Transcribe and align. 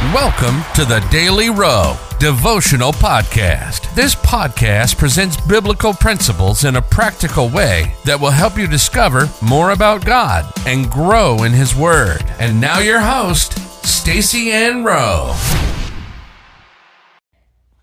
Welcome 0.00 0.62
to 0.76 0.86
the 0.86 1.06
Daily 1.10 1.50
Rowe 1.50 1.94
Devotional 2.18 2.90
Podcast. 2.90 3.94
This 3.94 4.14
podcast 4.14 4.96
presents 4.96 5.38
biblical 5.42 5.92
principles 5.92 6.64
in 6.64 6.76
a 6.76 6.82
practical 6.82 7.50
way 7.50 7.94
that 8.06 8.18
will 8.18 8.30
help 8.30 8.56
you 8.56 8.66
discover 8.66 9.28
more 9.42 9.72
about 9.72 10.06
God 10.06 10.50
and 10.66 10.90
grow 10.90 11.42
in 11.42 11.52
His 11.52 11.76
Word. 11.76 12.24
And 12.38 12.58
now, 12.58 12.78
your 12.78 13.00
host, 13.00 13.58
Stacy 13.86 14.50
Ann 14.50 14.84
Rowe. 14.84 15.36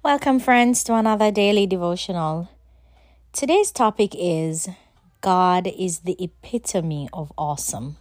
Welcome, 0.02 0.40
friends, 0.40 0.84
to 0.86 0.96
another 0.96 1.30
daily 1.30 1.68
devotional. 1.68 2.50
Today's 3.32 3.72
topic 3.72 4.16
is 4.18 4.68
God 5.22 5.68
is 5.68 6.00
the 6.00 6.18
epitome 6.20 7.10
of 7.14 7.32
awesome. 7.38 7.98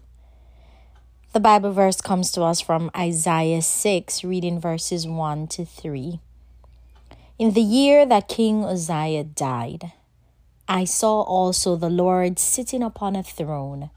The 1.37 1.41
Bible 1.41 1.73
verse 1.73 2.01
comes 2.01 2.33
to 2.33 2.45
us 2.45 2.63
from 2.63 2.91
Isaiah 2.97 3.61
6, 3.61 4.25
reading 4.25 4.59
verses 4.59 5.07
1 5.07 5.49
to 5.49 5.67
3. 5.67 6.19
In 7.39 7.53
the 7.53 7.61
year 7.61 8.07
that 8.07 8.27
King 8.27 8.65
Uzziah 8.65 9.25
died, 9.25 9.93
I 10.67 10.87
saw 10.87 11.21
also 11.21 11.77
the 11.77 11.91
Lord 11.91 12.39
sitting 12.39 12.83
upon 12.83 13.17
a 13.17 13.23
throne, 13.23 13.91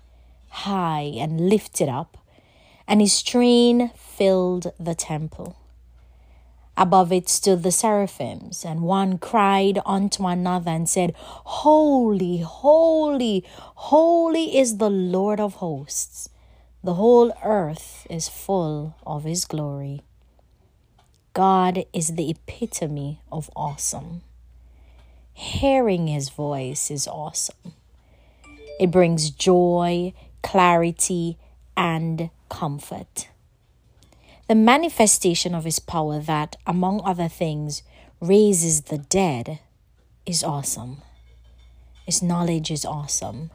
high 0.50 1.14
and 1.16 1.48
lifted 1.50 1.88
up, 1.88 2.18
and 2.86 3.00
his 3.00 3.24
train 3.24 3.92
filled 3.96 4.74
the 4.78 4.94
temple. 4.94 5.56
Above 6.76 7.14
it 7.14 7.30
stood 7.30 7.64
the 7.64 7.72
seraphims, 7.72 8.66
and 8.66 8.82
one 8.82 9.18
cried 9.18 9.80
unto 9.86 10.28
another 10.28 10.72
and 10.72 10.90
said, 10.90 11.14
Holy, 11.16 12.40
holy, 12.40 13.46
holy 13.48 14.58
is 14.58 14.76
the 14.76 14.90
Lord 14.90 15.40
of 15.40 15.54
hosts. 15.54 16.28
The 16.82 16.94
whole 16.94 17.34
earth 17.44 18.08
is 18.10 18.30
full 18.30 18.96
of 19.06 19.26
His 19.26 19.44
glory. 19.44 20.02
God 21.34 21.84
is 21.92 22.16
the 22.16 22.30
epitome 22.30 23.20
of 23.30 23.50
awesome. 23.54 24.22
Hearing 25.34 26.08
His 26.08 26.30
voice 26.30 26.90
is 26.90 27.06
awesome. 27.06 27.74
It 28.80 28.92
brings 28.92 29.30
joy, 29.30 30.14
clarity, 30.42 31.38
and 31.76 32.30
comfort. 32.48 33.28
The 34.48 34.56
manifestation 34.56 35.54
of 35.54 35.66
His 35.66 35.80
power, 35.80 36.20
that, 36.20 36.56
among 36.66 37.02
other 37.04 37.28
things, 37.28 37.84
raises 38.22 38.84
the 38.84 39.00
dead, 39.00 39.60
is 40.26 40.46
awesome. 40.46 41.02
His 42.06 42.24
knowledge 42.24 42.72
is 42.72 42.86
awesome. 42.86 43.52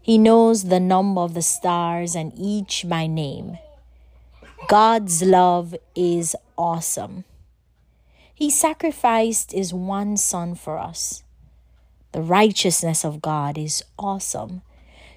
He 0.00 0.18
knows 0.18 0.64
the 0.64 0.80
number 0.80 1.20
of 1.20 1.34
the 1.34 1.42
stars 1.42 2.14
and 2.14 2.32
each 2.36 2.86
by 2.88 3.06
name. 3.06 3.58
God's 4.68 5.22
love 5.22 5.74
is 5.94 6.34
awesome. 6.56 7.24
He 8.34 8.50
sacrificed 8.50 9.52
his 9.52 9.74
one 9.74 10.16
son 10.16 10.54
for 10.54 10.78
us. 10.78 11.22
The 12.12 12.22
righteousness 12.22 13.04
of 13.04 13.20
God 13.20 13.58
is 13.58 13.84
awesome. 13.98 14.62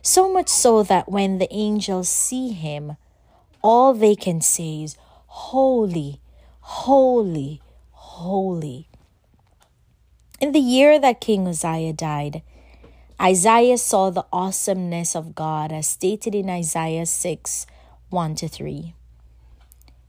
So 0.01 0.31
much 0.31 0.49
so 0.49 0.83
that 0.83 1.09
when 1.09 1.37
the 1.37 1.51
angels 1.53 2.09
see 2.09 2.49
him, 2.49 2.97
all 3.61 3.93
they 3.93 4.15
can 4.15 4.41
say 4.41 4.83
is, 4.83 4.97
Holy, 5.27 6.19
holy, 6.59 7.61
holy. 7.91 8.87
In 10.39 10.51
the 10.51 10.59
year 10.59 10.99
that 10.99 11.21
King 11.21 11.47
Uzziah 11.47 11.93
died, 11.93 12.41
Isaiah 13.21 13.77
saw 13.77 14.09
the 14.09 14.25
awesomeness 14.33 15.15
of 15.15 15.35
God 15.35 15.71
as 15.71 15.87
stated 15.87 16.33
in 16.33 16.49
Isaiah 16.49 17.05
6 17.05 17.67
1 18.09 18.35
to 18.35 18.47
3. 18.47 18.95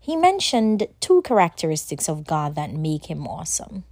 He 0.01 0.17
mentioned 0.17 0.89
two 0.99 1.21
characteristics 1.21 2.09
of 2.09 2.27
God 2.27 2.55
that 2.55 2.73
make 2.73 3.11
him 3.11 3.27
awesome. 3.27 3.85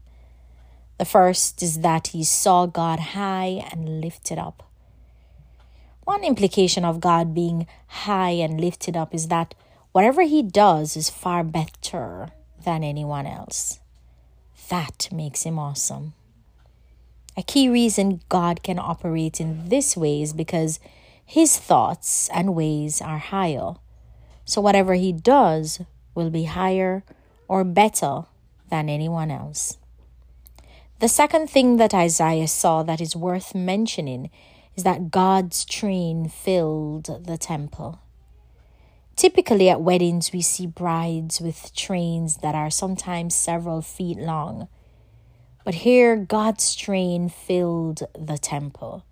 The 0.96 1.04
first 1.04 1.62
is 1.62 1.80
that 1.80 2.08
he 2.08 2.24
saw 2.24 2.64
God 2.64 2.98
high 3.12 3.62
and 3.70 4.00
lifted 4.00 4.38
up. 4.38 4.62
One 6.04 6.24
implication 6.24 6.86
of 6.86 7.00
God 7.00 7.34
being 7.34 7.66
high 7.88 8.30
and 8.30 8.58
lifted 8.58 8.96
up 8.96 9.14
is 9.14 9.28
that 9.28 9.54
whatever 9.92 10.22
he 10.22 10.42
does 10.42 10.96
is 10.96 11.10
far 11.10 11.44
better 11.44 12.30
than 12.64 12.82
anyone 12.82 13.26
else. 13.26 13.80
That 14.70 15.10
makes 15.12 15.42
him 15.42 15.58
awesome. 15.58 16.14
A 17.40 17.42
key 17.42 17.70
reason 17.70 18.20
God 18.28 18.62
can 18.62 18.78
operate 18.78 19.40
in 19.40 19.70
this 19.70 19.96
way 19.96 20.20
is 20.20 20.34
because 20.34 20.78
his 21.24 21.56
thoughts 21.56 22.28
and 22.34 22.54
ways 22.54 23.00
are 23.00 23.16
higher. 23.16 23.76
So 24.44 24.60
whatever 24.60 24.92
he 24.92 25.10
does 25.10 25.80
will 26.14 26.28
be 26.28 26.44
higher 26.44 27.02
or 27.48 27.64
better 27.64 28.24
than 28.68 28.90
anyone 28.90 29.30
else. 29.30 29.78
The 30.98 31.08
second 31.08 31.48
thing 31.48 31.78
that 31.78 31.94
Isaiah 31.94 32.46
saw 32.46 32.82
that 32.82 33.00
is 33.00 33.16
worth 33.16 33.54
mentioning 33.54 34.28
is 34.76 34.84
that 34.84 35.10
God's 35.10 35.64
train 35.64 36.28
filled 36.28 37.24
the 37.24 37.38
temple. 37.38 38.00
Typically, 39.16 39.70
at 39.70 39.80
weddings, 39.80 40.30
we 40.30 40.42
see 40.42 40.66
brides 40.66 41.40
with 41.40 41.74
trains 41.74 42.36
that 42.42 42.54
are 42.54 42.68
sometimes 42.68 43.34
several 43.34 43.80
feet 43.80 44.18
long. 44.18 44.68
But 45.70 45.86
here, 45.86 46.16
God's 46.16 46.74
train 46.74 47.28
filled 47.28 48.02
the 48.18 48.38
temple. 48.38 49.04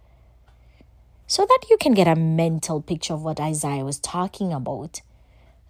So 1.28 1.46
that 1.46 1.60
you 1.70 1.76
can 1.76 1.94
get 1.94 2.08
a 2.08 2.16
mental 2.16 2.82
picture 2.82 3.14
of 3.14 3.22
what 3.22 3.38
Isaiah 3.38 3.84
was 3.84 4.00
talking 4.00 4.52
about, 4.52 5.00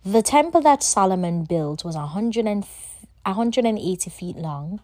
the 0.03 0.22
temple 0.22 0.62
that 0.62 0.82
Solomon 0.82 1.44
built 1.44 1.84
was 1.84 1.94
100 1.94 2.47
and, 2.47 2.65
180 3.27 4.09
feet 4.09 4.37
long, 4.37 4.81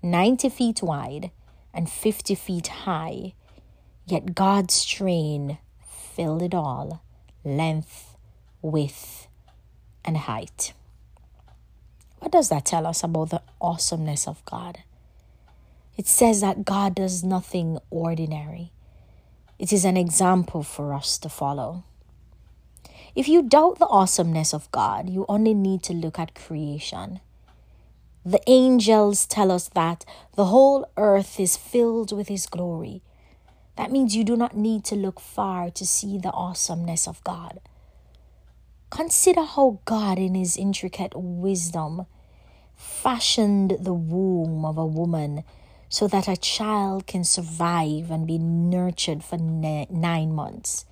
90 0.00 0.48
feet 0.48 0.80
wide, 0.80 1.32
and 1.74 1.90
50 1.90 2.36
feet 2.36 2.68
high. 2.68 3.34
Yet 4.06 4.36
God's 4.36 4.84
train 4.84 5.58
filled 6.14 6.42
it 6.42 6.54
all 6.54 7.02
length, 7.42 8.14
width, 8.62 9.26
and 10.04 10.18
height. 10.18 10.72
What 12.20 12.30
does 12.30 12.48
that 12.48 12.64
tell 12.64 12.86
us 12.86 13.02
about 13.02 13.30
the 13.30 13.42
awesomeness 13.60 14.28
of 14.28 14.44
God? 14.44 14.84
It 15.98 16.06
says 16.06 16.40
that 16.40 16.64
God 16.64 16.94
does 16.94 17.24
nothing 17.24 17.78
ordinary. 17.90 18.70
It 19.58 19.72
is 19.72 19.84
an 19.84 19.96
example 19.96 20.62
for 20.62 20.94
us 20.94 21.18
to 21.18 21.28
follow. 21.28 21.82
If 23.16 23.26
you 23.26 23.42
doubt 23.42 23.80
the 23.80 23.88
awesomeness 23.88 24.54
of 24.54 24.70
God, 24.70 25.10
you 25.10 25.26
only 25.28 25.54
need 25.54 25.82
to 25.82 25.92
look 25.92 26.16
at 26.16 26.36
creation. 26.36 27.18
The 28.24 28.40
angels 28.46 29.26
tell 29.26 29.50
us 29.50 29.68
that 29.70 30.04
the 30.36 30.46
whole 30.46 30.88
earth 30.96 31.40
is 31.40 31.56
filled 31.56 32.16
with 32.16 32.28
His 32.28 32.46
glory. 32.46 33.02
That 33.74 33.90
means 33.90 34.14
you 34.14 34.22
do 34.22 34.36
not 34.36 34.56
need 34.56 34.84
to 34.84 34.94
look 34.94 35.18
far 35.18 35.68
to 35.70 35.84
see 35.84 36.16
the 36.16 36.30
awesomeness 36.30 37.08
of 37.08 37.24
God. 37.24 37.58
Consider 38.90 39.42
how 39.42 39.80
God, 39.84 40.18
in 40.18 40.36
His 40.36 40.56
intricate 40.56 41.14
wisdom, 41.16 42.06
fashioned 42.76 43.78
the 43.80 43.94
womb 43.94 44.64
of 44.64 44.78
a 44.78 44.86
woman 44.86 45.42
so 45.88 46.06
that 46.08 46.28
a 46.28 46.36
child 46.36 47.06
can 47.06 47.24
survive 47.24 48.10
and 48.10 48.26
be 48.26 48.38
nurtured 48.38 49.24
for 49.24 49.38
nine 49.38 50.32
months. 50.32 50.84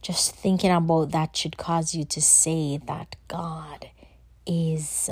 Just 0.00 0.34
thinking 0.34 0.70
about 0.70 1.10
that 1.12 1.36
should 1.36 1.56
cause 1.56 1.94
you 1.94 2.04
to 2.04 2.20
say 2.22 2.78
that 2.86 3.16
God 3.28 3.90
is 4.46 5.10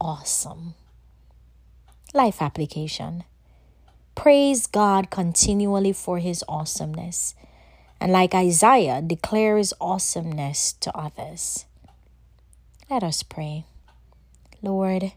awesome. 0.00 0.74
Life 2.12 2.42
application. 2.42 3.24
Praise 4.14 4.66
God 4.66 5.10
continually 5.10 5.92
for 5.92 6.18
his 6.18 6.44
awesomeness. 6.48 7.34
And 8.00 8.12
like 8.12 8.34
Isaiah, 8.34 9.00
declare 9.00 9.56
his 9.56 9.72
awesomeness 9.80 10.72
to 10.74 10.96
others. 10.96 11.66
Let 12.90 13.02
us 13.02 13.22
pray. 13.22 13.64
Lord, 14.62 15.12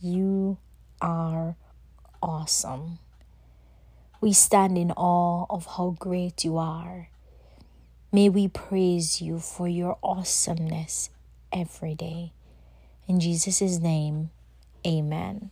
you 0.00 0.58
are 1.00 1.56
awesome. 2.24 2.98
We 4.20 4.32
stand 4.32 4.78
in 4.78 4.90
awe 4.92 5.46
of 5.50 5.66
how 5.76 5.96
great 5.98 6.44
you 6.44 6.56
are. 6.58 7.10
May 8.12 8.28
we 8.30 8.48
praise 8.48 9.20
you 9.20 9.38
for 9.38 9.68
your 9.68 9.98
awesomeness 10.02 11.10
every 11.52 11.94
day. 11.94 12.32
In 13.06 13.20
Jesus' 13.20 13.78
name, 13.78 14.30
amen. 14.86 15.50